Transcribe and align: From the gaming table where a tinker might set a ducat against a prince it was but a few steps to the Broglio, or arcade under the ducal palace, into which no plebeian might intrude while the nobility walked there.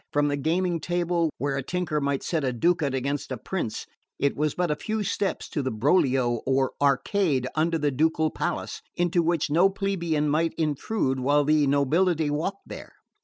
From 0.11 0.29
the 0.29 0.35
gaming 0.35 0.79
table 0.79 1.29
where 1.37 1.57
a 1.57 1.61
tinker 1.61 2.01
might 2.01 2.23
set 2.23 2.43
a 2.43 2.51
ducat 2.51 2.95
against 2.95 3.31
a 3.31 3.37
prince 3.37 3.85
it 4.17 4.35
was 4.35 4.55
but 4.55 4.71
a 4.71 4.75
few 4.75 5.03
steps 5.03 5.47
to 5.49 5.61
the 5.61 5.69
Broglio, 5.69 6.41
or 6.47 6.71
arcade 6.81 7.45
under 7.53 7.77
the 7.77 7.91
ducal 7.91 8.31
palace, 8.31 8.81
into 8.95 9.21
which 9.21 9.51
no 9.51 9.69
plebeian 9.69 10.27
might 10.27 10.55
intrude 10.57 11.19
while 11.19 11.43
the 11.43 11.67
nobility 11.67 12.31
walked 12.31 12.67
there. 12.67 12.93